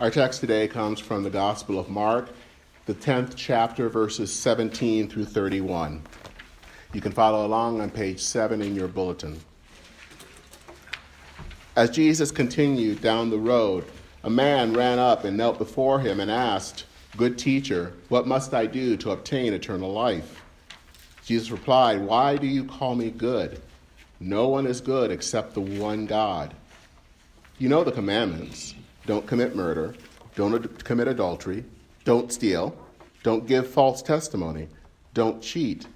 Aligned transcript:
Our 0.00 0.12
text 0.12 0.38
today 0.38 0.68
comes 0.68 1.00
from 1.00 1.24
the 1.24 1.30
Gospel 1.30 1.76
of 1.76 1.88
Mark, 1.88 2.28
the 2.86 2.94
10th 2.94 3.32
chapter, 3.34 3.88
verses 3.88 4.32
17 4.32 5.08
through 5.08 5.24
31. 5.24 6.00
You 6.92 7.00
can 7.00 7.10
follow 7.10 7.44
along 7.44 7.80
on 7.80 7.90
page 7.90 8.20
7 8.20 8.62
in 8.62 8.76
your 8.76 8.86
bulletin. 8.86 9.40
As 11.74 11.90
Jesus 11.90 12.30
continued 12.30 13.02
down 13.02 13.30
the 13.30 13.40
road, 13.40 13.86
a 14.22 14.30
man 14.30 14.72
ran 14.72 15.00
up 15.00 15.24
and 15.24 15.36
knelt 15.36 15.58
before 15.58 15.98
him 15.98 16.20
and 16.20 16.30
asked, 16.30 16.84
Good 17.16 17.36
teacher, 17.36 17.92
what 18.08 18.28
must 18.28 18.54
I 18.54 18.66
do 18.66 18.96
to 18.98 19.10
obtain 19.10 19.52
eternal 19.52 19.92
life? 19.92 20.44
Jesus 21.24 21.50
replied, 21.50 22.02
Why 22.02 22.36
do 22.36 22.46
you 22.46 22.64
call 22.64 22.94
me 22.94 23.10
good? 23.10 23.60
No 24.20 24.46
one 24.46 24.64
is 24.64 24.80
good 24.80 25.10
except 25.10 25.54
the 25.54 25.60
one 25.60 26.06
God. 26.06 26.54
You 27.58 27.68
know 27.68 27.82
the 27.82 27.90
commandments 27.90 28.76
don't 29.08 29.26
commit 29.26 29.56
murder, 29.56 29.94
don't 30.36 30.54
ad- 30.54 30.84
commit 30.84 31.08
adultery, 31.08 31.64
don't 32.04 32.30
steal, 32.30 32.76
don't 33.22 33.46
give 33.46 33.66
false 33.66 34.02
testimony, 34.02 34.68
don't 35.14 35.40
cheat, 35.42 35.86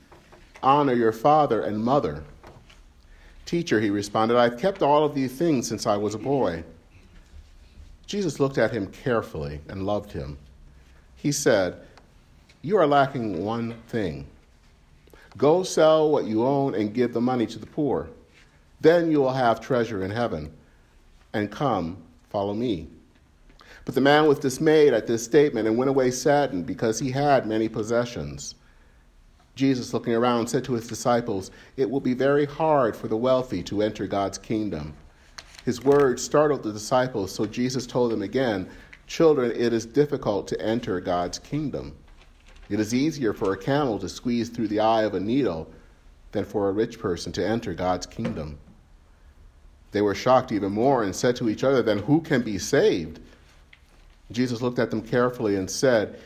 honor 0.62 0.94
your 0.94 1.12
father 1.12 1.60
and 1.60 1.78
mother. 1.78 2.24
Teacher, 3.44 3.80
he 3.80 3.90
responded, 3.90 4.38
I've 4.38 4.58
kept 4.58 4.80
all 4.80 5.04
of 5.04 5.14
these 5.14 5.30
things 5.30 5.68
since 5.68 5.86
I 5.86 5.94
was 5.94 6.14
a 6.14 6.18
boy. 6.18 6.64
Jesus 8.06 8.40
looked 8.40 8.56
at 8.56 8.70
him 8.70 8.86
carefully 8.86 9.60
and 9.68 9.84
loved 9.84 10.10
him. 10.10 10.38
He 11.14 11.32
said, 11.32 11.82
You 12.62 12.78
are 12.78 12.86
lacking 12.86 13.44
one 13.44 13.74
thing. 13.88 14.26
Go 15.36 15.64
sell 15.64 16.10
what 16.10 16.24
you 16.24 16.46
own 16.46 16.74
and 16.74 16.94
give 16.94 17.12
the 17.12 17.20
money 17.20 17.46
to 17.48 17.58
the 17.58 17.66
poor. 17.66 18.08
Then 18.80 19.10
you 19.10 19.20
will 19.20 19.34
have 19.34 19.60
treasure 19.60 20.02
in 20.02 20.10
heaven. 20.10 20.50
And 21.34 21.50
come, 21.50 21.98
follow 22.30 22.54
me. 22.54 22.88
But 23.84 23.94
the 23.94 24.00
man 24.00 24.26
was 24.26 24.38
dismayed 24.38 24.92
at 24.92 25.06
this 25.06 25.24
statement 25.24 25.66
and 25.66 25.76
went 25.76 25.88
away 25.88 26.10
saddened 26.10 26.66
because 26.66 26.98
he 26.98 27.10
had 27.10 27.46
many 27.46 27.68
possessions. 27.68 28.54
Jesus, 29.54 29.92
looking 29.92 30.14
around, 30.14 30.46
said 30.46 30.64
to 30.64 30.72
his 30.74 30.86
disciples, 30.86 31.50
It 31.76 31.90
will 31.90 32.00
be 32.00 32.14
very 32.14 32.46
hard 32.46 32.96
for 32.96 33.08
the 33.08 33.16
wealthy 33.16 33.62
to 33.64 33.82
enter 33.82 34.06
God's 34.06 34.38
kingdom. 34.38 34.94
His 35.64 35.84
words 35.84 36.22
startled 36.22 36.62
the 36.62 36.72
disciples, 36.72 37.32
so 37.32 37.44
Jesus 37.44 37.86
told 37.86 38.12
them 38.12 38.22
again, 38.22 38.68
Children, 39.06 39.52
it 39.52 39.72
is 39.72 39.84
difficult 39.84 40.48
to 40.48 40.60
enter 40.60 41.00
God's 41.00 41.38
kingdom. 41.38 41.94
It 42.70 42.80
is 42.80 42.94
easier 42.94 43.34
for 43.34 43.52
a 43.52 43.58
camel 43.58 43.98
to 43.98 44.08
squeeze 44.08 44.48
through 44.48 44.68
the 44.68 44.80
eye 44.80 45.02
of 45.02 45.14
a 45.14 45.20
needle 45.20 45.70
than 46.30 46.44
for 46.44 46.68
a 46.68 46.72
rich 46.72 46.98
person 46.98 47.30
to 47.32 47.46
enter 47.46 47.74
God's 47.74 48.06
kingdom. 48.06 48.58
They 49.90 50.00
were 50.00 50.14
shocked 50.14 50.52
even 50.52 50.72
more 50.72 51.02
and 51.02 51.14
said 51.14 51.36
to 51.36 51.50
each 51.50 51.62
other, 51.62 51.82
Then 51.82 51.98
who 51.98 52.22
can 52.22 52.40
be 52.40 52.58
saved? 52.58 53.20
Jesus 54.34 54.62
looked 54.62 54.78
at 54.78 54.90
them 54.90 55.02
carefully 55.02 55.56
and 55.56 55.70
said, 55.70 56.18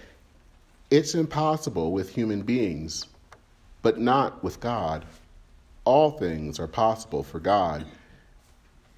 It's 0.91 1.15
impossible 1.15 1.93
with 1.93 2.15
human 2.15 2.43
beings 2.43 3.07
but 3.87 4.01
not 4.01 4.43
with 4.43 4.59
God. 4.59 5.05
All 5.85 6.11
things 6.11 6.59
are 6.59 6.67
possible 6.67 7.23
for 7.23 7.39
God. 7.39 7.87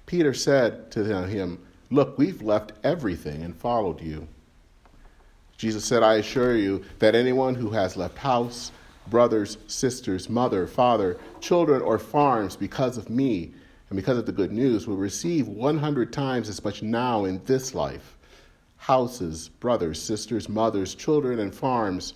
Peter 0.07 0.33
said 0.33 0.89
to 0.93 1.03
him, 1.03 1.59
Look, 1.91 2.17
we've 2.17 2.41
left 2.41 2.71
everything 2.83 3.43
and 3.43 3.55
followed 3.55 4.01
you. 4.01 4.27
Jesus 5.57 5.85
said, 5.85 6.01
I 6.01 6.15
assure 6.15 6.57
you 6.57 6.83
that 6.97 7.13
anyone 7.13 7.53
who 7.53 7.69
has 7.69 7.97
left 7.97 8.17
house, 8.17 8.71
brothers, 9.05 9.59
sisters, 9.67 10.27
mother, 10.27 10.65
father, 10.65 11.17
children, 11.39 11.83
or 11.83 11.99
farms 11.99 12.55
because 12.55 12.97
of 12.97 13.11
me 13.11 13.51
and 13.91 13.95
because 13.95 14.17
of 14.17 14.25
the 14.25 14.31
good 14.31 14.51
news 14.51 14.87
will 14.87 14.97
receive 14.97 15.47
100 15.47 16.11
times 16.11 16.49
as 16.49 16.63
much 16.63 16.81
now 16.81 17.25
in 17.25 17.43
this 17.45 17.75
life 17.75 18.17
houses, 18.79 19.49
brothers, 19.59 20.01
sisters, 20.01 20.49
mothers, 20.49 20.95
children, 20.95 21.39
and 21.39 21.53
farms 21.53 22.15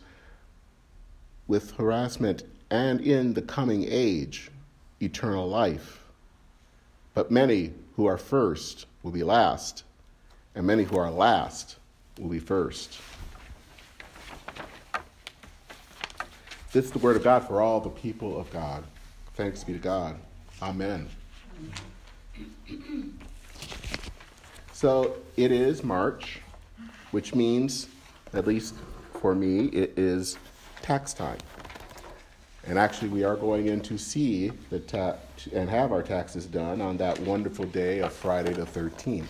with 1.47 1.71
harassment 1.71 2.43
and 2.71 3.01
in 3.01 3.33
the 3.33 3.41
coming 3.41 3.85
age, 3.87 4.49
eternal 5.01 5.47
life. 5.47 6.03
But 7.13 7.29
many 7.29 7.73
who 7.95 8.07
are 8.07 8.17
first 8.17 8.87
will 9.03 9.11
be 9.11 9.23
last, 9.23 9.83
and 10.55 10.65
many 10.65 10.83
who 10.83 10.97
are 10.97 11.11
last 11.11 11.77
will 12.19 12.29
be 12.29 12.39
first. 12.39 12.99
This 16.71 16.85
is 16.85 16.91
the 16.91 16.99
word 16.99 17.15
of 17.15 17.23
God 17.23 17.47
for 17.47 17.61
all 17.61 17.79
the 17.79 17.89
people 17.89 18.39
of 18.39 18.51
God. 18.51 18.83
Thanks 19.35 19.63
be 19.63 19.73
to 19.73 19.79
God. 19.79 20.15
Amen. 20.61 21.07
So 24.71 25.15
it 25.37 25.51
is 25.51 25.83
March, 25.83 26.39
which 27.13 27.35
means, 27.35 27.87
at 28.33 28.47
least 28.47 28.73
for 29.21 29.35
me, 29.35 29.65
it 29.67 29.93
is 29.97 30.37
tax 30.81 31.13
time. 31.13 31.37
And 32.65 32.79
actually, 32.79 33.09
we 33.09 33.23
are 33.23 33.35
going 33.35 33.67
in 33.67 33.81
to 33.81 33.99
see 33.99 34.51
the 34.71 34.79
ta- 34.79 35.17
and 35.53 35.69
have 35.69 35.91
our 35.91 36.01
taxes 36.01 36.47
done 36.47 36.81
on 36.81 36.97
that 36.97 37.19
wonderful 37.19 37.65
day 37.65 37.99
of 37.99 38.11
Friday 38.11 38.53
the 38.53 38.65
13th. 38.65 39.27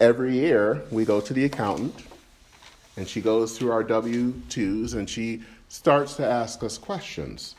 Every 0.00 0.34
year, 0.34 0.84
we 0.92 1.04
go 1.04 1.20
to 1.20 1.32
the 1.32 1.46
accountant, 1.46 1.94
and 2.96 3.08
she 3.08 3.20
goes 3.20 3.58
through 3.58 3.72
our 3.72 3.82
W 3.82 4.32
2s 4.50 4.94
and 4.94 5.10
she 5.10 5.42
starts 5.68 6.14
to 6.16 6.26
ask 6.26 6.62
us 6.62 6.78
questions. 6.78 7.56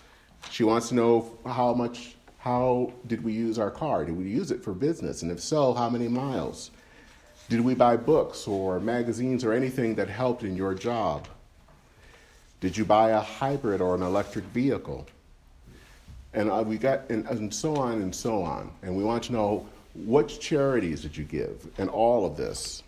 She 0.49 0.63
wants 0.63 0.89
to 0.89 0.95
know 0.95 1.37
how 1.45 1.73
much, 1.73 2.15
how 2.37 2.93
did 3.07 3.21
we 3.21 3.33
use 3.33 3.59
our 3.59 3.71
car? 3.71 4.05
Did 4.05 4.15
we 4.15 4.29
use 4.29 4.49
it 4.51 4.63
for 4.63 4.71
business? 4.71 5.23
And 5.23 5.31
if 5.31 5.41
so, 5.41 5.73
how 5.73 5.89
many 5.89 6.07
miles? 6.07 6.71
Did 7.53 7.61
we 7.61 7.75
buy 7.75 7.97
books 7.97 8.47
or 8.47 8.79
magazines 8.79 9.43
or 9.43 9.53
anything 9.53 9.93
that 9.93 10.09
helped 10.09 10.41
in 10.41 10.57
your 10.57 10.73
job? 10.73 11.27
Did 12.61 12.75
you 12.75 12.83
buy 12.83 13.11
a 13.11 13.19
hybrid 13.19 13.79
or 13.79 13.93
an 13.93 14.01
electric 14.01 14.45
vehicle? 14.45 15.05
And 16.33 16.49
uh, 16.49 16.63
we 16.65 16.79
got, 16.79 17.07
and, 17.11 17.27
and 17.27 17.53
so 17.53 17.75
on 17.75 18.01
and 18.01 18.15
so 18.15 18.41
on. 18.41 18.71
And 18.81 18.97
we 18.97 19.03
want 19.03 19.25
to 19.25 19.33
know 19.33 19.69
which 19.93 20.39
charities 20.39 21.03
did 21.03 21.15
you 21.15 21.25
give, 21.25 21.67
and 21.77 21.91
all 21.91 22.25
of 22.25 22.37
this. 22.37 22.81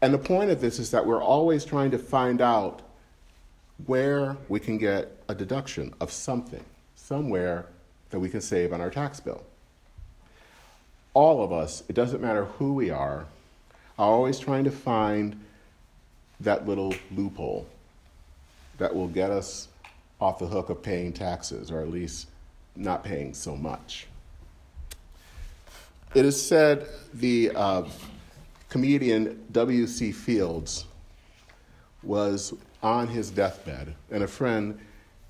And 0.00 0.14
the 0.14 0.18
point 0.18 0.52
of 0.52 0.60
this 0.60 0.78
is 0.78 0.92
that 0.92 1.04
we're 1.04 1.20
always 1.20 1.64
trying 1.64 1.90
to 1.90 1.98
find 1.98 2.40
out 2.40 2.82
where 3.86 4.36
we 4.48 4.60
can 4.60 4.78
get 4.78 5.10
a 5.28 5.34
deduction 5.34 5.92
of 6.00 6.12
something, 6.12 6.64
somewhere 6.94 7.66
that 8.10 8.20
we 8.20 8.28
can 8.28 8.40
save 8.40 8.72
on 8.72 8.80
our 8.80 8.90
tax 8.90 9.18
bill. 9.18 9.42
All 11.14 11.42
of 11.42 11.52
us, 11.52 11.82
it 11.88 11.94
doesn't 11.94 12.22
matter 12.22 12.44
who 12.44 12.74
we 12.74 12.90
are, 12.90 13.26
are 13.98 14.10
always 14.10 14.38
trying 14.38 14.64
to 14.64 14.70
find 14.70 15.38
that 16.40 16.66
little 16.66 16.94
loophole 17.14 17.66
that 18.78 18.94
will 18.94 19.08
get 19.08 19.30
us 19.30 19.68
off 20.20 20.38
the 20.38 20.46
hook 20.46 20.70
of 20.70 20.82
paying 20.82 21.12
taxes, 21.12 21.70
or 21.70 21.80
at 21.80 21.90
least 21.90 22.28
not 22.74 23.04
paying 23.04 23.34
so 23.34 23.56
much. 23.56 24.06
It 26.14 26.24
is 26.24 26.40
said 26.40 26.86
the 27.14 27.52
uh, 27.54 27.84
comedian 28.68 29.44
W.C. 29.52 30.12
Fields 30.12 30.86
was 32.02 32.54
on 32.82 33.08
his 33.08 33.30
deathbed, 33.30 33.94
and 34.10 34.22
a 34.22 34.28
friend 34.28 34.78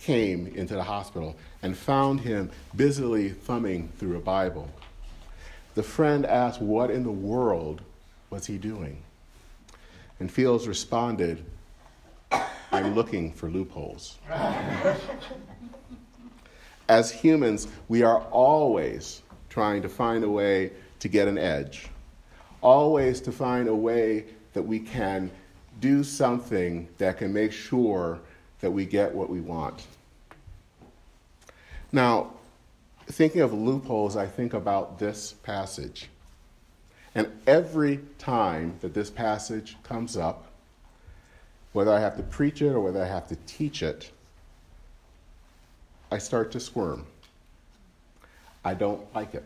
came 0.01 0.47
into 0.49 0.75
the 0.75 0.83
hospital 0.83 1.37
and 1.63 1.77
found 1.77 2.21
him 2.21 2.51
busily 2.75 3.29
thumbing 3.31 3.89
through 3.99 4.17
a 4.17 4.21
Bible. 4.21 4.69
The 5.75 5.83
friend 5.83 6.27
asked, 6.27 6.61
What 6.61 6.91
in 6.91 7.03
the 7.03 7.11
world 7.11 7.83
was 8.31 8.47
he 8.47 8.59
doing? 8.59 9.03
And 10.21 10.31
Fields 10.31 10.69
responded, 10.69 11.45
I'm 12.71 12.95
looking 12.95 13.33
for 13.33 13.49
loopholes. 13.49 14.19
As 16.89 17.11
humans, 17.11 17.69
we 17.89 18.03
are 18.03 18.21
always 18.31 19.23
trying 19.49 19.83
to 19.83 19.89
find 19.89 20.25
a 20.25 20.29
way 20.29 20.73
to 21.01 21.09
get 21.09 21.29
an 21.29 21.39
edge, 21.39 21.89
always 22.61 23.21
to 23.23 23.33
find 23.33 23.69
a 23.69 23.75
way 23.75 24.25
that 24.53 24.63
we 24.63 24.79
can 24.79 25.31
do 25.81 26.05
something 26.05 26.89
that 26.99 27.19
can 27.19 27.33
make 27.33 27.53
sure 27.53 28.21
that 28.61 28.71
we 28.71 28.85
get 28.85 29.15
what 29.15 29.29
we 29.29 29.41
want. 29.41 29.87
Now, 31.91 32.33
thinking 33.13 33.43
of 33.43 33.53
loopholes, 33.53 34.17
I 34.17 34.27
think 34.27 34.55
about 34.55 34.99
this 34.99 35.33
passage. 35.43 36.09
And 37.15 37.29
every 37.47 38.01
time 38.19 38.79
that 38.81 38.95
this 38.95 39.11
passage 39.11 39.77
comes 39.83 40.17
up, 40.17 40.47
whether 41.73 41.93
I 41.93 42.01
have 42.01 42.17
to 42.17 42.23
preach 42.23 42.63
it 42.63 42.71
or 42.71 42.81
whether 42.81 43.03
I 43.03 43.07
have 43.07 43.29
to 43.29 43.37
teach 43.47 43.83
it, 43.83 44.11
I 46.11 46.19
start 46.19 46.53
to 46.53 46.61
squirm. 46.61 47.07
I 48.65 48.75
don't 48.75 49.03
like 49.15 49.35
it. 49.35 49.45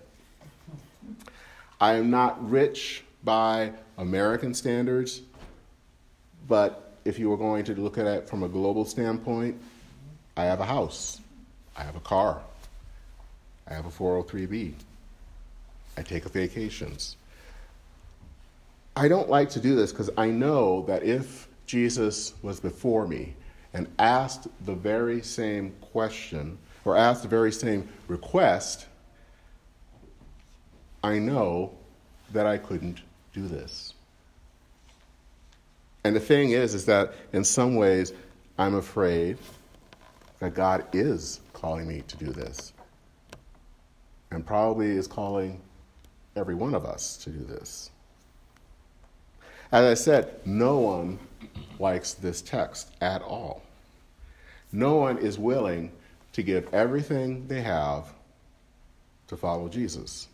I 1.80 1.94
am 1.94 2.10
not 2.10 2.50
rich 2.50 3.02
by 3.24 3.72
American 3.98 4.54
standards, 4.54 5.22
but 6.48 6.94
if 7.04 7.18
you 7.18 7.30
were 7.30 7.36
going 7.36 7.64
to 7.64 7.74
look 7.74 7.98
at 7.98 8.06
it 8.06 8.28
from 8.28 8.42
a 8.42 8.48
global 8.48 8.84
standpoint, 8.84 9.60
I 10.36 10.44
have 10.44 10.60
a 10.60 10.64
house, 10.64 11.20
I 11.76 11.82
have 11.82 11.96
a 11.96 12.00
car, 12.00 12.40
I 13.68 13.74
have 13.74 13.86
a 13.86 13.90
403b, 13.90 14.74
I 15.96 16.02
take 16.02 16.24
vacations. 16.24 17.16
I 18.94 19.08
don't 19.08 19.28
like 19.28 19.50
to 19.50 19.60
do 19.60 19.74
this 19.76 19.92
because 19.92 20.10
I 20.16 20.30
know 20.30 20.84
that 20.86 21.02
if 21.02 21.48
Jesus 21.66 22.34
was 22.42 22.60
before 22.60 23.06
me 23.06 23.34
and 23.74 23.88
asked 23.98 24.48
the 24.64 24.74
very 24.74 25.20
same 25.20 25.74
question 25.80 26.58
or 26.84 26.96
asked 26.96 27.22
the 27.22 27.28
very 27.28 27.52
same 27.52 27.88
request, 28.08 28.86
I 31.02 31.18
know 31.18 31.72
that 32.32 32.46
I 32.46 32.58
couldn't 32.58 33.02
do 33.32 33.46
this. 33.48 33.92
And 36.04 36.14
the 36.14 36.20
thing 36.20 36.52
is, 36.52 36.72
is 36.72 36.86
that 36.86 37.14
in 37.32 37.44
some 37.44 37.74
ways, 37.74 38.12
I'm 38.58 38.76
afraid 38.76 39.38
that 40.38 40.54
God 40.54 40.86
is 40.92 41.40
calling 41.52 41.88
me 41.88 42.02
to 42.08 42.16
do 42.16 42.26
this. 42.26 42.72
And 44.30 44.44
probably 44.44 44.90
is 44.90 45.06
calling 45.06 45.60
every 46.34 46.54
one 46.54 46.74
of 46.74 46.84
us 46.84 47.16
to 47.18 47.30
do 47.30 47.44
this. 47.44 47.90
As 49.72 49.84
I 49.84 49.94
said, 49.94 50.40
no 50.44 50.78
one 50.78 51.18
likes 51.78 52.14
this 52.14 52.42
text 52.42 52.92
at 53.00 53.22
all. 53.22 53.62
No 54.72 54.96
one 54.96 55.18
is 55.18 55.38
willing 55.38 55.92
to 56.32 56.42
give 56.42 56.72
everything 56.74 57.46
they 57.48 57.62
have 57.62 58.12
to 59.28 59.36
follow 59.36 59.68
Jesus. 59.68 60.28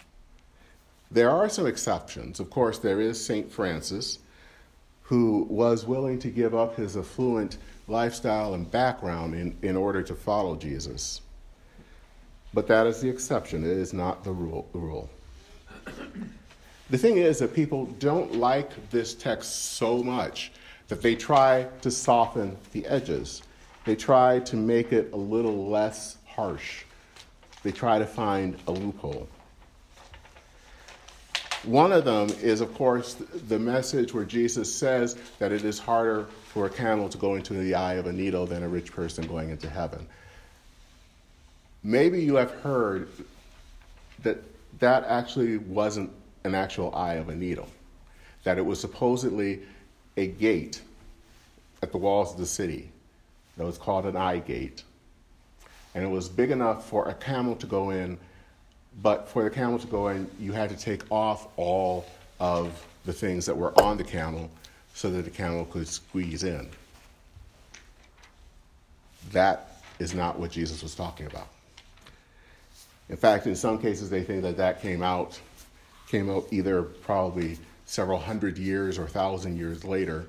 There 1.10 1.30
are 1.30 1.48
some 1.48 1.66
exceptions. 1.66 2.40
Of 2.40 2.50
course, 2.50 2.78
there 2.78 3.00
is 3.00 3.24
St. 3.24 3.50
Francis, 3.50 4.18
who 5.02 5.46
was 5.48 5.86
willing 5.86 6.18
to 6.20 6.28
give 6.28 6.54
up 6.54 6.76
his 6.76 6.96
affluent 6.96 7.58
lifestyle 7.86 8.54
and 8.54 8.70
background 8.70 9.34
in, 9.34 9.56
in 9.62 9.76
order 9.76 10.02
to 10.02 10.14
follow 10.14 10.56
Jesus. 10.56 11.20
But 12.54 12.66
that 12.68 12.86
is 12.86 13.00
the 13.00 13.08
exception, 13.08 13.64
it 13.64 13.70
is 13.70 13.92
not 13.92 14.24
the 14.24 14.32
rule. 14.32 14.68
The 14.72 14.78
rule. 14.78 15.10
The 16.90 16.98
thing 16.98 17.16
is 17.16 17.38
that 17.38 17.54
people 17.54 17.86
don't 17.98 18.34
like 18.34 18.90
this 18.90 19.14
text 19.14 19.72
so 19.76 20.02
much 20.02 20.52
that 20.88 21.00
they 21.00 21.14
try 21.14 21.66
to 21.80 21.90
soften 21.90 22.56
the 22.72 22.84
edges. 22.86 23.42
They 23.86 23.96
try 23.96 24.40
to 24.40 24.56
make 24.56 24.92
it 24.92 25.10
a 25.12 25.16
little 25.16 25.68
less 25.70 26.18
harsh. 26.26 26.84
They 27.62 27.72
try 27.72 27.98
to 27.98 28.06
find 28.06 28.58
a 28.66 28.72
loophole. 28.72 29.26
One 31.64 31.92
of 31.92 32.04
them 32.04 32.28
is, 32.42 32.60
of 32.60 32.74
course, 32.74 33.14
the 33.14 33.58
message 33.58 34.12
where 34.12 34.24
Jesus 34.24 34.72
says 34.72 35.16
that 35.38 35.52
it 35.52 35.64
is 35.64 35.78
harder 35.78 36.26
for 36.48 36.66
a 36.66 36.70
camel 36.70 37.08
to 37.08 37.16
go 37.16 37.36
into 37.36 37.54
the 37.54 37.74
eye 37.74 37.94
of 37.94 38.06
a 38.06 38.12
needle 38.12 38.46
than 38.46 38.64
a 38.64 38.68
rich 38.68 38.92
person 38.92 39.26
going 39.26 39.50
into 39.50 39.70
heaven. 39.70 40.06
Maybe 41.84 42.22
you 42.22 42.36
have 42.36 42.50
heard 42.50 43.08
that 44.22 44.42
that 44.78 45.04
actually 45.04 45.58
wasn't 45.58 46.10
an 46.44 46.54
actual 46.54 46.94
eye 46.94 47.14
of 47.14 47.28
a 47.28 47.34
needle, 47.34 47.68
that 48.44 48.58
it 48.58 48.64
was 48.64 48.80
supposedly 48.80 49.62
a 50.16 50.26
gate 50.26 50.80
at 51.82 51.92
the 51.92 51.98
walls 51.98 52.32
of 52.32 52.38
the 52.38 52.46
city 52.46 52.90
that 53.56 53.64
was 53.64 53.78
called 53.78 54.06
an 54.06 54.16
eye 54.16 54.38
gate. 54.38 54.84
And 55.94 56.04
it 56.04 56.08
was 56.08 56.28
big 56.28 56.50
enough 56.50 56.88
for 56.88 57.08
a 57.08 57.14
camel 57.14 57.56
to 57.56 57.66
go 57.66 57.90
in, 57.90 58.18
but 59.02 59.28
for 59.28 59.44
the 59.44 59.50
camel 59.50 59.78
to 59.78 59.86
go 59.86 60.08
in, 60.08 60.30
you 60.38 60.52
had 60.52 60.70
to 60.70 60.76
take 60.76 61.02
off 61.10 61.48
all 61.56 62.06
of 62.40 62.86
the 63.04 63.12
things 63.12 63.44
that 63.46 63.56
were 63.56 63.78
on 63.80 63.96
the 63.96 64.04
camel 64.04 64.50
so 64.94 65.10
that 65.10 65.22
the 65.22 65.30
camel 65.30 65.64
could 65.66 65.88
squeeze 65.88 66.44
in. 66.44 66.68
That 69.32 69.82
is 69.98 70.14
not 70.14 70.38
what 70.38 70.50
Jesus 70.50 70.82
was 70.82 70.94
talking 70.94 71.26
about. 71.26 71.48
In 73.12 73.18
fact, 73.18 73.46
in 73.46 73.54
some 73.54 73.78
cases, 73.78 74.08
they 74.08 74.24
think 74.24 74.40
that 74.42 74.56
that 74.56 74.80
came 74.80 75.02
out, 75.02 75.38
came 76.08 76.30
out 76.30 76.46
either 76.50 76.82
probably 76.82 77.58
several 77.84 78.18
hundred 78.18 78.56
years 78.56 78.98
or 78.98 79.06
thousand 79.06 79.58
years 79.58 79.84
later, 79.84 80.24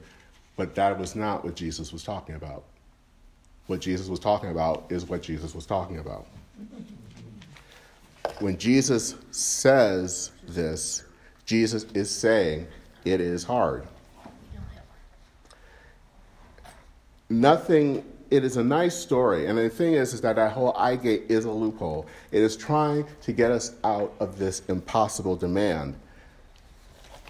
but 0.58 0.76
that 0.76 1.00
was 1.00 1.16
not 1.16 1.46
what 1.46 1.56
Jesus 1.56 1.94
was 1.94 2.04
talking 2.04 2.36
about. 2.36 2.66
What 3.68 3.80
Jesus 3.80 4.10
was 4.10 4.20
talking 4.20 4.52
about 4.52 4.84
is 4.90 5.06
what 5.06 5.22
Jesus 5.22 5.56
was 5.56 5.66
talking 5.66 6.00
about. 6.00 6.28
When 8.40 8.58
Jesus 8.58 9.16
says 9.32 10.32
this, 10.46 11.06
Jesus 11.46 11.86
is 11.94 12.12
saying 12.12 12.68
it 13.06 13.22
is 13.22 13.46
hard. 13.46 13.88
Nothing 17.30 18.04
it 18.34 18.44
is 18.44 18.58
a 18.58 18.64
nice 18.64 18.96
story. 18.96 19.46
And 19.46 19.60
the 19.60 19.70
thing 19.70 19.94
is, 19.94 20.12
is 20.12 20.22
that 20.22 20.38
that 20.38 20.54
whole 20.54 20.76
eye 20.76 20.96
gate 20.96 21.26
is 21.30 21.46
a 21.46 21.52
loophole. 21.52 22.08
It 22.32 22.42
is 22.42 22.58
trying 22.58 23.06
to 23.22 23.32
get 23.32 23.52
us 23.52 23.76
out 23.84 24.12
of 24.20 24.40
this 24.40 24.64
impossible 24.70 25.36
demand. 25.36 25.94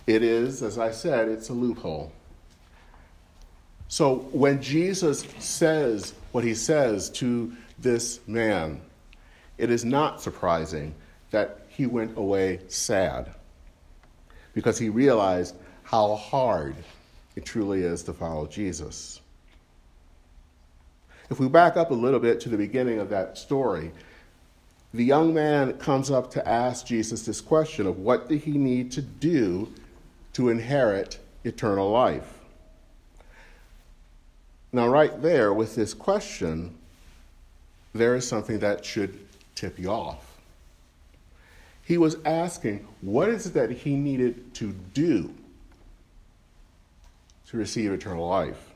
It 0.08 0.24
is, 0.24 0.64
as 0.64 0.78
I 0.78 0.92
said, 0.92 1.28
it's 1.28 1.50
a 1.50 1.54
loophole. 1.54 2.14
So 3.90 4.20
when 4.32 4.62
Jesus 4.62 5.26
says 5.40 6.14
what 6.32 6.46
he 6.46 6.56
says 6.56 7.10
to 7.12 7.52
this 7.80 8.26
man, 8.26 8.80
it 9.58 9.70
is 9.70 9.84
not 9.84 10.22
surprising 10.22 10.96
that 11.32 11.66
he 11.68 11.86
went 11.86 12.18
away 12.18 12.62
sad 12.70 13.34
because 14.54 14.80
he 14.80 14.88
realized 14.88 15.54
how 15.84 16.16
hard 16.16 16.76
it 17.36 17.44
truly 17.44 17.82
is 17.82 18.04
to 18.04 18.14
follow 18.14 18.48
Jesus. 18.48 19.20
If 21.34 21.40
we 21.40 21.48
back 21.48 21.78
up 21.78 21.90
a 21.90 21.96
little 21.96 22.20
bit 22.20 22.40
to 22.42 22.50
the 22.50 22.58
beginning 22.58 23.00
of 23.00 23.10
that 23.10 23.40
story, 23.40 23.92
the 24.94 25.04
young 25.04 25.34
man 25.34 25.74
comes 25.80 26.12
up 26.12 26.30
to 26.34 26.48
ask 26.48 26.86
Jesus 26.86 27.26
this 27.26 27.42
question 27.42 27.88
of 27.88 27.98
what 27.98 28.30
did 28.30 28.42
he 28.42 28.52
need 28.52 28.92
to 28.92 29.02
do 29.02 29.74
to 30.34 30.50
inherit 30.50 31.18
eternal 31.44 31.90
life? 31.90 32.38
Now, 34.72 34.88
right 34.88 35.24
there 35.24 35.52
with 35.52 35.74
this 35.74 35.96
question, 35.96 36.76
there 37.96 38.14
is 38.14 38.28
something 38.28 38.60
that 38.60 38.86
should 38.86 39.18
tip 39.56 39.80
you 39.80 39.90
off. 39.90 40.38
He 41.84 41.98
was 41.98 42.16
asking, 42.26 42.86
what 43.02 43.30
is 43.30 43.48
it 43.48 43.56
that 43.56 43.72
he 43.72 43.96
needed 43.96 44.54
to 44.54 44.72
do 44.94 45.34
to 47.48 47.58
receive 47.58 47.92
eternal 47.92 48.28
life? 48.28 48.73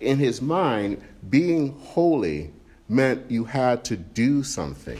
In 0.00 0.18
his 0.18 0.40
mind, 0.40 1.02
being 1.28 1.78
holy 1.80 2.50
meant 2.88 3.30
you 3.30 3.44
had 3.44 3.84
to 3.84 3.96
do 3.96 4.42
something 4.42 4.98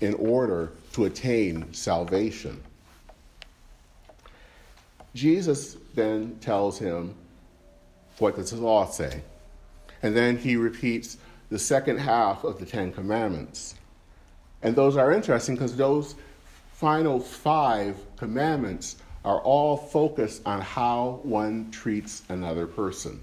in 0.00 0.14
order 0.14 0.72
to 0.92 1.04
attain 1.04 1.72
salvation. 1.72 2.60
Jesus 5.14 5.76
then 5.94 6.36
tells 6.40 6.78
him, 6.78 7.14
What 8.18 8.36
does 8.36 8.50
the 8.50 8.56
law 8.56 8.86
say? 8.86 9.22
And 10.02 10.16
then 10.16 10.38
he 10.38 10.56
repeats 10.56 11.18
the 11.50 11.58
second 11.58 11.98
half 11.98 12.44
of 12.44 12.58
the 12.58 12.66
Ten 12.66 12.92
Commandments. 12.92 13.74
And 14.62 14.74
those 14.74 14.96
are 14.96 15.12
interesting 15.12 15.54
because 15.54 15.76
those 15.76 16.14
final 16.72 17.20
five 17.20 17.96
commandments 18.16 18.96
are 19.24 19.40
all 19.40 19.76
focused 19.76 20.42
on 20.46 20.60
how 20.60 21.20
one 21.22 21.70
treats 21.70 22.22
another 22.28 22.66
person. 22.66 23.20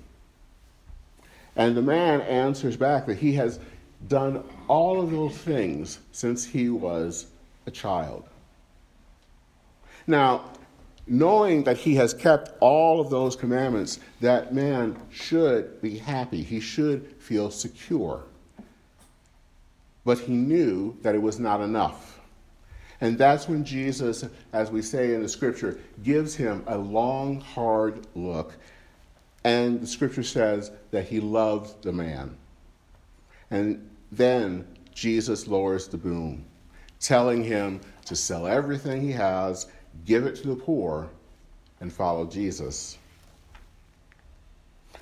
And 1.59 1.75
the 1.75 1.81
man 1.81 2.21
answers 2.21 2.77
back 2.77 3.05
that 3.07 3.17
he 3.17 3.33
has 3.33 3.59
done 4.07 4.45
all 4.69 5.01
of 5.01 5.11
those 5.11 5.37
things 5.37 5.99
since 6.13 6.45
he 6.45 6.69
was 6.69 7.27
a 7.67 7.71
child. 7.71 8.23
Now, 10.07 10.51
knowing 11.05 11.65
that 11.65 11.75
he 11.75 11.95
has 11.95 12.13
kept 12.13 12.51
all 12.61 13.01
of 13.01 13.09
those 13.09 13.35
commandments, 13.35 13.99
that 14.21 14.53
man 14.53 15.01
should 15.09 15.81
be 15.81 15.97
happy. 15.97 16.43
He 16.43 16.61
should 16.61 17.13
feel 17.19 17.51
secure. 17.51 18.23
But 20.05 20.19
he 20.19 20.35
knew 20.35 20.95
that 21.01 21.13
it 21.13 21.21
was 21.21 21.39
not 21.39 21.59
enough. 21.59 22.21
And 23.01 23.17
that's 23.17 23.49
when 23.49 23.65
Jesus, 23.65 24.23
as 24.53 24.71
we 24.71 24.81
say 24.81 25.13
in 25.13 25.21
the 25.21 25.27
scripture, 25.27 25.77
gives 26.03 26.35
him 26.35 26.63
a 26.67 26.77
long, 26.77 27.41
hard 27.41 28.07
look 28.15 28.53
and 29.43 29.81
the 29.81 29.87
scripture 29.87 30.23
says 30.23 30.71
that 30.91 31.07
he 31.07 31.19
loved 31.19 31.83
the 31.83 31.93
man. 31.93 32.37
And 33.51 33.89
then 34.11 34.67
Jesus 34.93 35.47
lowers 35.47 35.87
the 35.87 35.97
boom, 35.97 36.45
telling 36.99 37.43
him 37.43 37.81
to 38.05 38.15
sell 38.15 38.47
everything 38.47 39.01
he 39.01 39.11
has, 39.11 39.67
give 40.05 40.25
it 40.25 40.35
to 40.37 40.47
the 40.47 40.55
poor, 40.55 41.09
and 41.79 41.91
follow 41.91 42.25
Jesus. 42.25 42.97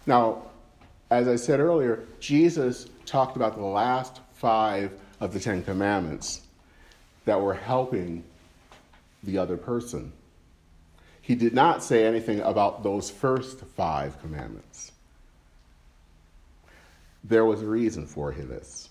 Now, 0.06 0.44
as 1.10 1.28
I 1.28 1.36
said 1.36 1.60
earlier, 1.60 2.06
Jesus 2.20 2.88
talked 3.06 3.36
about 3.36 3.56
the 3.56 3.64
last 3.64 4.20
five 4.34 4.92
of 5.20 5.34
the 5.34 5.40
Ten 5.40 5.64
Commandments 5.64 6.42
that 7.26 7.42
were 7.42 7.54
helping 7.54 8.24
the 9.24 9.38
other 9.38 9.58
person 9.58 10.12
he 11.28 11.36
did 11.36 11.54
not 11.54 11.84
say 11.84 12.06
anything 12.06 12.40
about 12.40 12.84
those 12.84 13.10
first 13.10 13.60
five 13.76 14.18
commandments. 14.22 14.94
There 17.26 17.44
was 17.44 17.62
a 17.62 17.66
reason 17.66 18.06
for 18.06 18.32
this. 18.32 18.88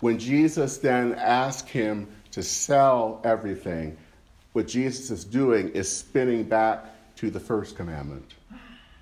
When 0.00 0.18
Jesus 0.18 0.78
then 0.78 1.14
asked 1.14 1.68
him 1.68 2.08
to 2.32 2.42
sell 2.42 3.20
everything 3.22 3.96
what 4.52 4.66
Jesus 4.66 5.12
is 5.12 5.24
doing 5.24 5.68
is 5.74 5.96
spinning 5.96 6.42
back 6.42 6.86
to 7.18 7.30
the 7.30 7.38
first 7.38 7.76
commandment 7.76 8.34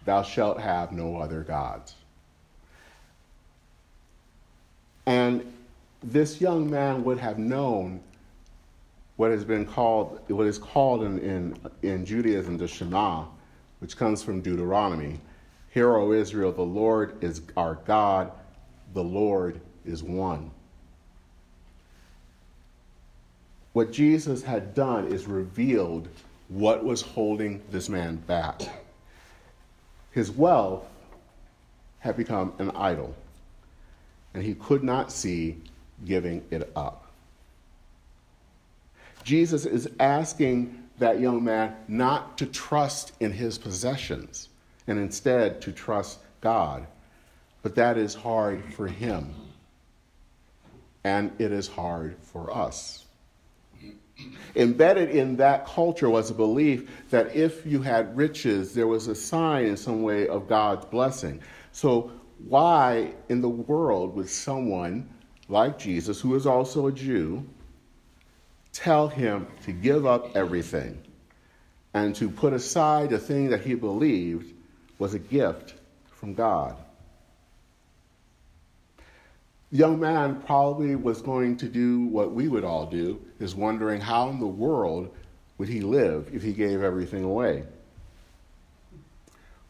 Thou 0.04 0.22
shalt 0.22 0.60
have 0.60 0.92
no 0.92 1.16
other 1.16 1.40
gods. 1.40 1.94
And 5.06 5.50
this 6.02 6.38
young 6.38 6.70
man 6.70 7.02
would 7.04 7.18
have 7.18 7.38
known 7.38 8.02
what 9.20 9.30
has 9.30 9.44
been 9.44 9.66
called, 9.66 10.18
what 10.28 10.46
is 10.46 10.56
called 10.56 11.02
in, 11.02 11.18
in, 11.18 11.54
in 11.82 12.06
Judaism 12.06 12.56
the 12.56 12.66
Shema, 12.66 13.26
which 13.80 13.94
comes 13.94 14.22
from 14.22 14.40
Deuteronomy. 14.40 15.20
Hear, 15.68 15.94
O 15.94 16.12
Israel, 16.12 16.52
the 16.52 16.62
Lord 16.62 17.22
is 17.22 17.42
our 17.54 17.74
God, 17.84 18.32
the 18.94 19.04
Lord 19.04 19.60
is 19.84 20.02
one. 20.02 20.50
What 23.74 23.92
Jesus 23.92 24.42
had 24.42 24.74
done 24.74 25.08
is 25.08 25.26
revealed 25.26 26.08
what 26.48 26.82
was 26.82 27.02
holding 27.02 27.60
this 27.70 27.90
man 27.90 28.16
back. 28.16 28.62
His 30.12 30.30
wealth 30.30 30.86
had 31.98 32.16
become 32.16 32.54
an 32.56 32.70
idol, 32.70 33.14
and 34.32 34.42
he 34.42 34.54
could 34.54 34.82
not 34.82 35.12
see 35.12 35.58
giving 36.06 36.42
it 36.50 36.72
up. 36.74 36.99
Jesus 39.22 39.66
is 39.66 39.88
asking 39.98 40.82
that 40.98 41.20
young 41.20 41.42
man 41.42 41.74
not 41.88 42.38
to 42.38 42.46
trust 42.46 43.12
in 43.20 43.32
his 43.32 43.58
possessions 43.58 44.48
and 44.86 44.98
instead 44.98 45.60
to 45.62 45.72
trust 45.72 46.20
God. 46.40 46.86
But 47.62 47.74
that 47.74 47.98
is 47.98 48.14
hard 48.14 48.64
for 48.74 48.86
him, 48.86 49.34
and 51.04 51.30
it 51.38 51.52
is 51.52 51.68
hard 51.68 52.16
for 52.22 52.54
us. 52.54 53.04
Embedded 54.56 55.10
in 55.10 55.36
that 55.36 55.66
culture 55.66 56.10
was 56.10 56.30
a 56.30 56.34
belief 56.34 56.90
that 57.10 57.34
if 57.34 57.64
you 57.64 57.80
had 57.80 58.16
riches, 58.16 58.74
there 58.74 58.86
was 58.86 59.06
a 59.06 59.14
sign 59.14 59.66
in 59.66 59.76
some 59.76 60.02
way 60.02 60.28
of 60.28 60.48
God's 60.48 60.84
blessing. 60.86 61.40
So, 61.72 62.10
why 62.48 63.12
in 63.28 63.40
the 63.42 63.48
world 63.48 64.14
would 64.14 64.28
someone 64.28 65.08
like 65.48 65.78
Jesus, 65.78 66.20
who 66.20 66.34
is 66.34 66.46
also 66.46 66.86
a 66.86 66.92
Jew, 66.92 67.46
tell 68.72 69.08
him 69.08 69.46
to 69.64 69.72
give 69.72 70.06
up 70.06 70.36
everything 70.36 71.02
and 71.94 72.14
to 72.16 72.30
put 72.30 72.52
aside 72.52 73.10
the 73.10 73.18
thing 73.18 73.50
that 73.50 73.62
he 73.62 73.74
believed 73.74 74.54
was 74.98 75.14
a 75.14 75.18
gift 75.18 75.74
from 76.10 76.34
God? 76.34 76.76
The 79.72 79.78
young 79.78 80.00
man 80.00 80.42
probably 80.42 80.96
was 80.96 81.22
going 81.22 81.56
to 81.58 81.68
do 81.68 82.06
what 82.06 82.32
we 82.32 82.48
would 82.48 82.64
all 82.64 82.86
do, 82.86 83.20
is 83.38 83.54
wondering 83.54 84.00
how 84.00 84.28
in 84.28 84.40
the 84.40 84.46
world 84.46 85.14
would 85.58 85.68
he 85.68 85.80
live 85.80 86.30
if 86.32 86.42
he 86.42 86.52
gave 86.52 86.82
everything 86.82 87.22
away. 87.22 87.64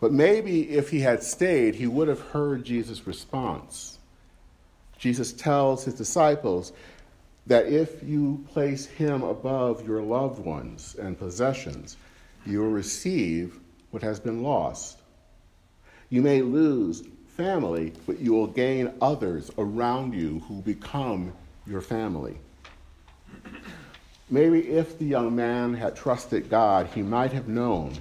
But 0.00 0.12
maybe 0.12 0.70
if 0.70 0.88
he 0.88 1.00
had 1.00 1.22
stayed, 1.22 1.74
he 1.74 1.86
would 1.86 2.08
have 2.08 2.20
heard 2.20 2.64
Jesus' 2.64 3.06
response. 3.06 3.98
Jesus 4.98 5.32
tells 5.32 5.84
his 5.84 5.94
disciples 5.94 6.72
that 7.50 7.66
if 7.66 8.00
you 8.04 8.46
place 8.52 8.86
him 8.86 9.24
above 9.24 9.84
your 9.84 10.00
loved 10.00 10.38
ones 10.38 10.94
and 11.00 11.18
possessions, 11.18 11.96
you 12.46 12.60
will 12.60 12.70
receive 12.70 13.58
what 13.90 14.04
has 14.04 14.20
been 14.20 14.40
lost. 14.40 15.00
You 16.10 16.22
may 16.22 16.42
lose 16.42 17.02
family, 17.36 17.92
but 18.06 18.20
you 18.20 18.34
will 18.34 18.46
gain 18.46 18.92
others 19.02 19.50
around 19.58 20.14
you 20.14 20.38
who 20.46 20.62
become 20.62 21.32
your 21.66 21.80
family. 21.80 22.38
Maybe 24.30 24.68
if 24.68 24.96
the 25.00 25.06
young 25.06 25.34
man 25.34 25.74
had 25.74 25.96
trusted 25.96 26.48
God, 26.48 26.86
he 26.94 27.02
might 27.02 27.32
have 27.32 27.48
known 27.48 27.94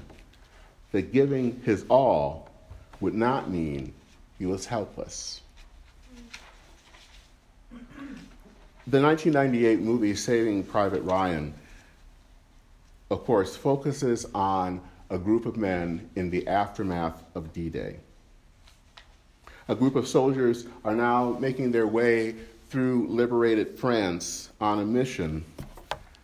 that 0.92 1.12
giving 1.12 1.60
his 1.62 1.86
all 1.90 2.52
would 3.00 3.16
not 3.16 3.50
mean 3.50 3.96
he 4.38 4.46
was 4.46 4.68
helpless. 4.68 5.42
The 8.90 9.00
1998 9.00 9.82
movie 9.82 10.16
Saving 10.16 10.64
Private 10.64 11.04
Ryan, 11.04 11.54
of 13.12 13.24
course, 13.24 13.56
focuses 13.56 14.26
on 14.34 14.82
a 15.12 15.20
group 15.20 15.46
of 15.46 15.58
men 15.58 16.10
in 16.16 16.32
the 16.32 16.48
aftermath 16.48 17.22
of 17.36 17.54
D 17.54 17.70
Day. 17.70 17.98
A 19.68 19.76
group 19.76 19.96
of 19.96 20.08
soldiers 20.08 20.66
are 20.84 20.96
now 20.96 21.38
making 21.40 21.72
their 21.72 21.86
way 21.86 22.34
through 22.70 23.06
liberated 23.10 23.78
France 23.78 24.50
on 24.60 24.80
a 24.80 24.86
mission 24.86 25.46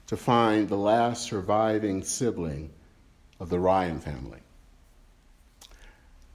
to 0.08 0.18
find 0.18 0.68
the 0.68 0.76
last 0.76 1.28
surviving 1.28 2.04
sibling 2.04 2.72
of 3.40 3.50
the 3.50 3.60
Ryan 3.60 4.00
family. 4.00 4.40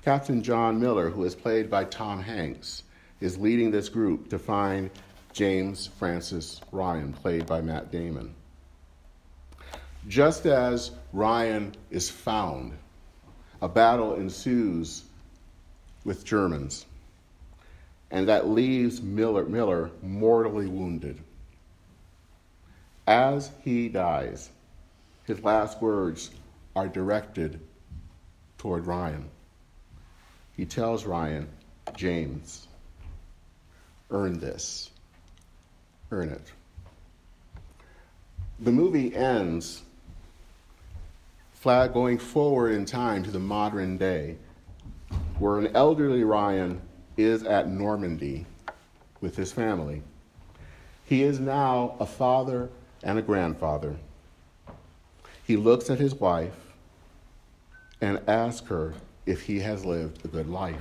Captain 0.04 0.44
John 0.44 0.78
Miller, 0.78 1.10
who 1.10 1.24
is 1.24 1.34
played 1.34 1.68
by 1.68 1.86
Tom 1.86 2.22
Hanks, 2.22 2.84
is 3.20 3.36
leading 3.36 3.72
this 3.72 3.88
group 3.88 4.30
to 4.30 4.38
find 4.38 4.90
James 5.32 5.86
Francis 5.98 6.60
Ryan, 6.72 7.12
played 7.12 7.46
by 7.46 7.60
Matt 7.60 7.90
Damon. 7.90 8.34
Just 10.08 10.46
as 10.46 10.90
Ryan 11.12 11.74
is 11.90 12.10
found, 12.10 12.72
a 13.60 13.68
battle 13.68 14.14
ensues 14.14 15.04
with 16.04 16.24
Germans 16.24 16.86
and 18.10 18.28
that 18.28 18.48
leaves 18.48 19.00
Miller, 19.00 19.44
Miller 19.44 19.90
mortally 20.02 20.66
wounded. 20.66 21.18
As 23.06 23.50
he 23.62 23.88
dies, 23.88 24.50
his 25.24 25.42
last 25.42 25.80
words 25.80 26.30
are 26.74 26.88
directed 26.88 27.60
toward 28.58 28.86
Ryan. 28.86 29.28
He 30.56 30.66
tells 30.66 31.04
Ryan, 31.04 31.48
James, 31.96 32.66
earn 34.10 34.38
this, 34.38 34.89
earn 36.10 36.28
it. 36.30 36.52
The 38.60 38.72
movie 38.72 39.14
ends 39.14 39.82
going 41.62 42.18
forward 42.18 42.72
in 42.72 42.84
time 42.84 43.22
to 43.22 43.30
the 43.30 43.38
modern 43.38 43.96
day, 43.98 44.36
where 45.38 45.58
an 45.58 45.74
elderly 45.76 46.24
Ryan 46.24 46.80
is 47.16 47.42
at 47.42 47.68
Normandy 47.68 48.46
with 49.20 49.36
his 49.36 49.52
family. 49.52 50.02
He 51.04 51.22
is 51.22 51.40
now 51.40 51.96
a 52.00 52.06
father 52.06 52.70
and 53.02 53.18
a 53.18 53.22
grandfather. 53.22 53.96
He 55.46 55.56
looks 55.56 55.90
at 55.90 55.98
his 55.98 56.14
wife 56.14 56.54
and 58.00 58.20
asks 58.28 58.68
her 58.68 58.94
if 59.26 59.42
he 59.42 59.60
has 59.60 59.84
lived 59.84 60.24
a 60.24 60.28
good 60.28 60.48
life. 60.48 60.76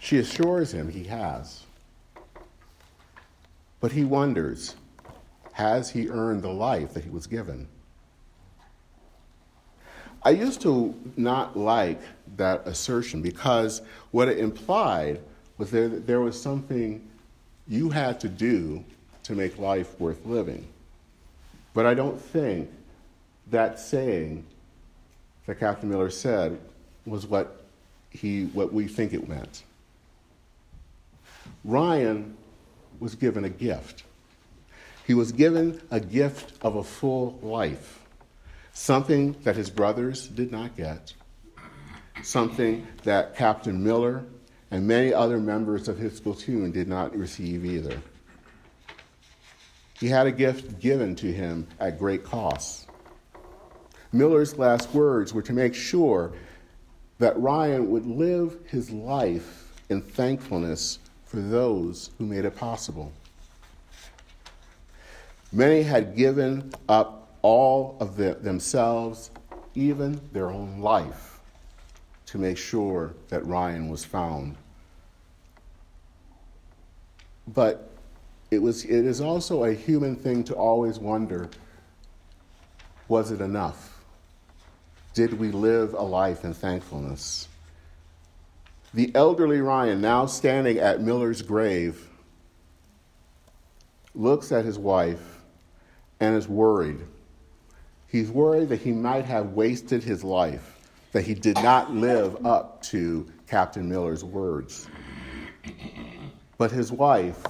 She 0.00 0.18
assures 0.18 0.72
him 0.72 0.88
he 0.88 1.04
has. 1.04 1.64
But 3.80 3.92
he 3.92 4.04
wonders 4.04 4.74
has 5.52 5.90
he 5.90 6.08
earned 6.08 6.42
the 6.42 6.52
life 6.52 6.94
that 6.94 7.02
he 7.02 7.10
was 7.10 7.26
given? 7.26 7.66
I 10.22 10.30
used 10.30 10.60
to 10.62 10.94
not 11.16 11.56
like 11.56 12.00
that 12.36 12.66
assertion 12.66 13.22
because 13.22 13.82
what 14.12 14.28
it 14.28 14.38
implied 14.38 15.20
was 15.58 15.70
that 15.72 16.06
there 16.06 16.20
was 16.20 16.40
something 16.40 17.04
you 17.66 17.90
had 17.90 18.20
to 18.20 18.28
do 18.28 18.84
to 19.24 19.34
make 19.34 19.58
life 19.58 19.98
worth 20.00 20.24
living. 20.24 20.66
But 21.74 21.86
I 21.86 21.94
don't 21.94 22.20
think 22.20 22.70
that 23.50 23.78
saying 23.78 24.44
that 25.46 25.58
Captain 25.58 25.88
Miller 25.88 26.10
said 26.10 26.58
was 27.04 27.26
what, 27.26 27.64
he, 28.10 28.46
what 28.46 28.72
we 28.72 28.86
think 28.86 29.12
it 29.12 29.28
meant. 29.28 29.64
Ryan 31.64 32.36
was 33.00 33.14
given 33.14 33.44
a 33.44 33.50
gift. 33.50 34.04
He 35.06 35.14
was 35.14 35.32
given 35.32 35.80
a 35.90 36.00
gift 36.00 36.52
of 36.62 36.76
a 36.76 36.84
full 36.84 37.38
life 37.42 37.98
something 38.78 39.34
that 39.42 39.56
his 39.56 39.70
brothers 39.70 40.28
did 40.28 40.52
not 40.52 40.76
get, 40.76 41.12
something 42.22 42.86
that 43.02 43.34
Captain 43.34 43.82
Miller 43.82 44.24
and 44.70 44.86
many 44.86 45.12
other 45.12 45.38
members 45.38 45.88
of 45.88 45.98
his 45.98 46.20
platoon 46.20 46.70
did 46.70 46.86
not 46.86 47.14
receive 47.16 47.64
either. 47.64 48.00
He 49.98 50.06
had 50.06 50.28
a 50.28 50.32
gift 50.32 50.78
given 50.78 51.16
to 51.16 51.32
him 51.32 51.66
at 51.80 51.98
great 51.98 52.22
cost. 52.22 52.88
Miller's 54.12 54.56
last 54.56 54.94
words 54.94 55.34
were 55.34 55.42
to 55.42 55.52
make 55.52 55.74
sure 55.74 56.32
that 57.18 57.38
Ryan 57.40 57.90
would 57.90 58.06
live 58.06 58.58
his 58.68 58.90
life 58.90 59.72
in 59.88 60.00
thankfulness 60.00 61.00
for 61.28 61.40
those 61.40 62.10
who 62.16 62.24
made 62.24 62.46
it 62.46 62.56
possible. 62.56 63.12
Many 65.52 65.82
had 65.82 66.16
given 66.16 66.72
up 66.88 67.36
all 67.42 67.96
of 68.00 68.16
the, 68.16 68.34
themselves, 68.34 69.30
even 69.74 70.20
their 70.32 70.50
own 70.50 70.80
life, 70.80 71.38
to 72.26 72.38
make 72.38 72.56
sure 72.56 73.14
that 73.28 73.44
Ryan 73.46 73.90
was 73.90 74.04
found. 74.04 74.56
But 77.46 77.90
it, 78.50 78.60
was, 78.60 78.84
it 78.84 79.04
is 79.04 79.20
also 79.20 79.64
a 79.64 79.72
human 79.72 80.16
thing 80.16 80.44
to 80.44 80.54
always 80.54 80.98
wonder 80.98 81.48
Was 83.06 83.30
it 83.30 83.40
enough? 83.40 84.02
Did 85.14 85.38
we 85.38 85.50
live 85.50 85.94
a 85.94 86.02
life 86.02 86.44
in 86.44 86.52
thankfulness? 86.52 87.48
The 88.94 89.14
elderly 89.14 89.60
Ryan, 89.60 90.00
now 90.00 90.24
standing 90.26 90.78
at 90.78 91.02
Miller's 91.02 91.42
grave, 91.42 92.08
looks 94.14 94.50
at 94.50 94.64
his 94.64 94.78
wife 94.78 95.42
and 96.20 96.34
is 96.34 96.48
worried. 96.48 97.00
He's 98.08 98.30
worried 98.30 98.70
that 98.70 98.80
he 98.80 98.92
might 98.92 99.26
have 99.26 99.52
wasted 99.52 100.02
his 100.02 100.24
life, 100.24 100.78
that 101.12 101.22
he 101.24 101.34
did 101.34 101.56
not 101.56 101.92
live 101.92 102.46
up 102.46 102.80
to 102.84 103.30
Captain 103.46 103.88
Miller's 103.88 104.24
words. 104.24 104.88
But 106.56 106.72
his 106.72 106.90
wife 106.90 107.44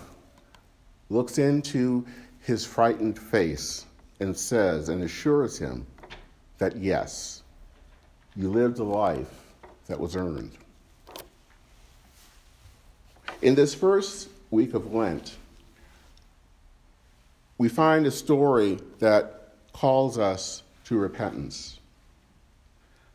looks 1.09 1.39
into 1.39 2.05
his 2.41 2.65
frightened 2.67 3.19
face 3.19 3.87
and 4.19 4.37
says 4.37 4.89
and 4.89 5.05
assures 5.05 5.57
him 5.57 5.87
that 6.59 6.77
yes, 6.77 7.45
you 8.35 8.51
lived 8.51 8.81
a 8.81 8.85
life 8.85 9.55
that 9.87 9.99
was 9.99 10.17
earned. 10.17 10.51
In 13.41 13.55
this 13.55 13.73
first 13.73 14.29
week 14.51 14.75
of 14.75 14.93
Lent, 14.93 15.37
we 17.57 17.69
find 17.69 18.05
a 18.05 18.11
story 18.11 18.81
that 18.99 19.53
calls 19.73 20.19
us 20.19 20.65
to 20.87 20.99
repentance. 20.99 21.79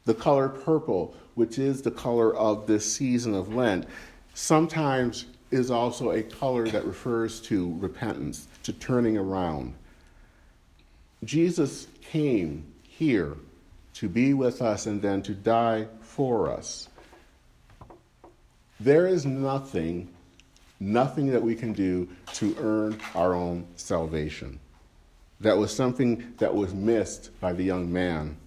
The 0.05 0.13
color 0.13 0.47
purple, 0.47 1.13
which 1.35 1.59
is 1.59 1.81
the 1.81 1.91
color 1.91 2.33
of 2.35 2.67
this 2.67 2.89
season 2.89 3.35
of 3.35 3.53
Lent, 3.53 3.85
sometimes 4.33 5.25
is 5.51 5.69
also 5.69 6.11
a 6.11 6.23
color 6.23 6.69
that 6.69 6.85
refers 6.85 7.41
to 7.41 7.75
repentance, 7.79 8.47
to 8.63 8.71
turning 8.71 9.17
around. 9.17 9.73
Jesus 11.25 11.87
came 12.01 12.65
here 12.83 13.35
to 13.95 14.07
be 14.07 14.33
with 14.33 14.61
us 14.61 14.85
and 14.85 15.01
then 15.01 15.21
to 15.23 15.33
die 15.33 15.87
for 16.01 16.49
us. 16.49 16.87
There 18.79 19.07
is 19.07 19.25
nothing, 19.25 20.09
nothing 20.83 21.27
that 21.31 21.41
we 21.41 21.55
can 21.55 21.73
do 21.73 22.07
to 22.33 22.55
earn 22.59 22.99
our 23.15 23.33
own 23.33 23.65
salvation. 23.75 24.59
That 25.39 25.57
was 25.57 25.75
something 25.75 26.33
that 26.37 26.53
was 26.53 26.73
missed 26.73 27.29
by 27.39 27.53
the 27.53 27.63
young 27.63 27.91
man. 27.91 28.37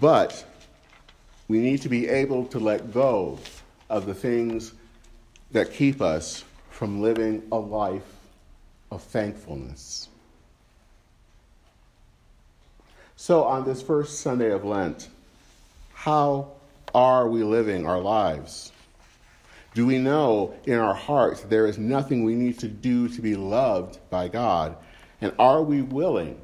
But 0.00 0.44
we 1.48 1.58
need 1.58 1.82
to 1.82 1.88
be 1.88 2.08
able 2.08 2.46
to 2.46 2.58
let 2.58 2.92
go 2.92 3.38
of 3.90 4.06
the 4.06 4.14
things 4.14 4.72
that 5.52 5.72
keep 5.72 6.00
us 6.00 6.44
from 6.70 7.00
living 7.00 7.42
a 7.52 7.58
life 7.58 8.02
of 8.90 9.02
thankfulness. 9.02 10.08
So, 13.16 13.44
on 13.44 13.64
this 13.64 13.80
first 13.80 14.20
Sunday 14.20 14.50
of 14.50 14.64
Lent, 14.64 15.08
how 15.92 16.52
are 16.94 17.28
we 17.28 17.42
living 17.42 17.86
our 17.86 18.00
lives? 18.00 18.72
Do 19.74 19.86
we 19.86 19.98
know 19.98 20.54
in 20.66 20.78
our 20.78 20.94
hearts 20.94 21.40
there 21.42 21.66
is 21.66 21.78
nothing 21.78 22.22
we 22.22 22.36
need 22.36 22.60
to 22.60 22.68
do 22.68 23.08
to 23.08 23.20
be 23.20 23.34
loved 23.34 23.98
by 24.08 24.28
God? 24.28 24.76
And 25.20 25.32
are 25.38 25.62
we 25.62 25.82
willing, 25.82 26.40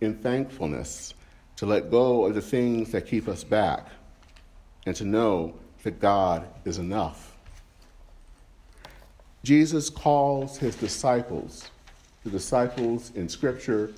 in 0.00 0.18
thankfulness, 0.18 1.14
to 1.56 1.66
let 1.66 1.92
go 1.92 2.26
of 2.26 2.34
the 2.34 2.42
things 2.42 2.90
that 2.90 3.06
keep 3.06 3.28
us 3.28 3.44
back 3.44 3.86
and 4.84 4.96
to 4.96 5.04
know 5.04 5.54
that 5.84 6.00
God 6.00 6.48
is 6.64 6.78
enough? 6.78 7.36
Jesus 9.44 9.88
calls 9.88 10.58
his 10.58 10.74
disciples, 10.74 11.70
the 12.24 12.30
disciples 12.30 13.12
in 13.14 13.28
Scripture, 13.28 13.92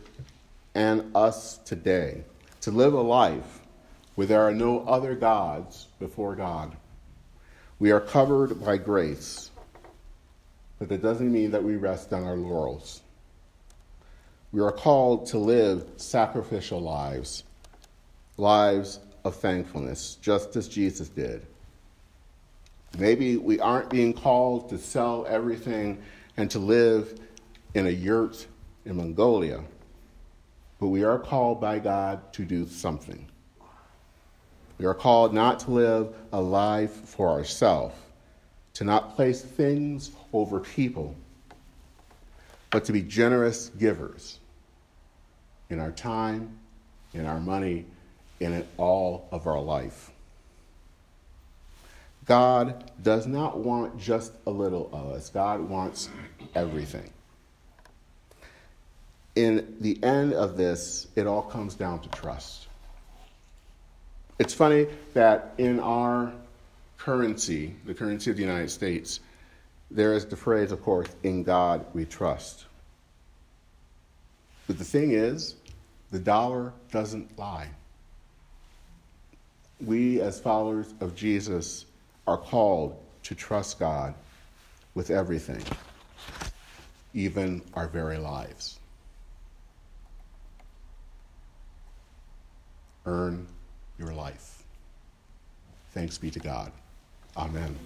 and 0.75 1.11
us 1.17 1.57
today, 1.59 2.25
to 2.61 2.71
live 2.71 2.93
a 2.93 3.01
life 3.01 3.61
where 4.15 4.27
there 4.27 4.43
are 4.43 4.55
no 4.55 4.81
other 4.81 5.15
gods 5.15 5.87
before 5.99 6.35
God. 6.35 6.77
We 7.85 7.91
are 7.91 8.01
covered 8.01 8.65
by 8.65 8.79
grace, 8.79 9.51
but 10.79 10.89
that 10.89 11.03
doesn't 11.03 11.31
mean 11.31 11.51
that 11.51 11.63
we 11.63 11.77
rest 11.77 12.15
on 12.15 12.25
our 12.25 12.35
laurels. 12.35 13.03
We 14.53 14.63
are 14.63 14.73
called 14.73 15.27
to 15.27 15.39
live 15.39 15.85
sacrificial 15.99 16.81
lives, 16.81 17.45
lives 18.39 19.01
of 19.27 19.37
thankfulness, 19.37 20.17
just 20.23 20.57
as 20.57 20.67
Jesus 20.67 21.11
did. 21.11 21.45
Maybe 22.97 23.37
we 23.37 23.61
aren't 23.61 23.91
being 23.91 24.15
called 24.15 24.71
to 24.71 24.79
sell 24.79 25.27
everything 25.29 26.01
and 26.39 26.51
to 26.53 26.59
live 26.59 27.21
in 27.75 27.87
a 27.87 27.91
yurt 27.91 28.47
in 28.87 28.97
Mongolia, 28.97 29.63
but 30.81 30.89
we 30.89 31.05
are 31.05 31.19
called 31.19 31.61
by 31.61 31.81
God 31.81 32.33
to 32.33 32.47
do 32.47 32.67
something. 32.67 33.27
We 34.79 34.87
are 34.87 34.95
called 34.95 35.33
not 35.33 35.61
to 35.61 35.71
live 35.71 36.15
a 36.33 36.41
life 36.41 36.93
for 36.93 37.29
ourselves, 37.29 37.95
to 38.75 38.85
not 38.85 39.15
place 39.15 39.41
things 39.41 40.11
over 40.33 40.61
people, 40.61 41.15
but 42.71 42.85
to 42.87 42.93
be 42.93 43.03
generous 43.03 43.69
givers 43.79 44.41
in 45.71 45.79
our 45.79 45.93
time, 45.93 46.59
in 47.13 47.27
our 47.27 47.39
money, 47.41 47.87
and 48.41 48.55
in 48.55 48.67
all 48.77 49.29
of 49.31 49.47
our 49.47 49.61
life. 49.61 50.11
God 52.27 52.91
does 53.03 53.27
not 53.27 53.59
want 53.59 53.99
just 53.99 54.33
a 54.47 54.51
little 54.51 54.89
of 54.93 55.13
us, 55.13 55.31
God 55.31 55.61
wants 55.61 56.09
everything. 56.55 57.11
In 59.37 59.77
the 59.81 60.03
end 60.03 60.33
of 60.33 60.57
this, 60.57 61.09
it 61.17 61.27
all 61.27 61.43
comes 61.43 61.75
down 61.75 62.01
to 62.01 62.09
trust. 62.11 62.69
It's 64.39 64.53
funny 64.53 64.89
that 65.13 65.55
in 65.59 65.79
our 65.79 66.33
currency, 66.99 67.77
the 67.85 67.95
currency 67.95 68.31
of 68.31 68.37
the 68.37 68.43
United 68.43 68.71
States, 68.71 69.21
there 69.91 70.13
is 70.15 70.27
the 70.27 70.37
phrase, 70.37 70.73
of 70.73 70.83
course, 70.83 71.09
in 71.23 71.45
God 71.45 71.85
we 71.95 72.05
trust. 72.05 72.65
But 74.67 74.79
the 74.79 74.85
thing 74.85 75.13
is, 75.13 75.55
the 76.11 76.19
dollar 76.19 76.73
doesn't 76.91 77.39
lie. 77.39 77.69
We, 79.81 80.21
as 80.21 80.41
followers 80.41 80.95
of 81.01 81.15
Jesus, 81.15 81.85
are 82.27 82.39
called 82.39 82.97
to 83.25 83.35
trust 83.35 83.79
God 83.79 84.15
with 84.95 85.11
everything, 85.11 85.63
even 87.13 87.63
our 87.75 87.87
very 87.87 88.19
lives. 88.19 88.79
Earn 93.07 93.47
your 93.99 94.13
life. 94.13 94.63
Thanks 95.93 96.19
be 96.19 96.31
to 96.31 96.41
God. 96.41 96.73
Amen. 97.37 97.77